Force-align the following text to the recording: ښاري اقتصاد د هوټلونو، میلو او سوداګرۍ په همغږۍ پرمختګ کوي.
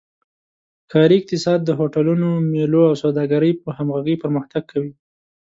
ښاري 0.91 1.15
اقتصاد 1.19 1.59
د 1.63 1.69
هوټلونو، 1.79 2.27
میلو 2.51 2.81
او 2.89 2.93
سوداګرۍ 3.03 3.51
په 3.63 3.69
همغږۍ 3.77 4.15
پرمختګ 4.23 4.63
کوي. 4.71 4.91